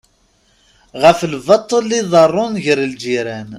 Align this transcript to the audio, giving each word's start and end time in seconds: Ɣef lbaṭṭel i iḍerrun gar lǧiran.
Ɣef 1.03 1.19
lbaṭṭel 1.33 1.89
i 1.93 1.99
iḍerrun 2.01 2.53
gar 2.63 2.79
lǧiran. 2.93 3.47